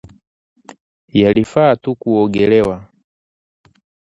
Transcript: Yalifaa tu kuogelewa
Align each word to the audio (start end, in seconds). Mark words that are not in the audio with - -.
Yalifaa 1.21 1.75
tu 1.75 1.95
kuogelewa 1.95 2.89